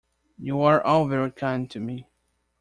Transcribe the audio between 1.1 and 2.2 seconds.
kind to me.